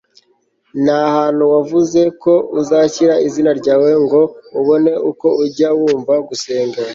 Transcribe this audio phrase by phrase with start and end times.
[0.83, 4.21] n'ahantu wavuze ko uzashyira izina ryawe, ngo
[4.59, 6.79] ubone uko ujya wumva gusenga